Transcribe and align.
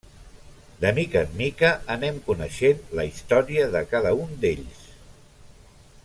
De 0.83 0.91
mica 0.99 1.21
en 1.25 1.35
mica 1.41 1.69
anem 1.97 2.17
coneixent 2.29 2.81
la 3.01 3.05
història 3.13 3.67
de 3.79 3.83
cada 3.95 4.15
un 4.25 4.33
d’ells. 4.47 4.85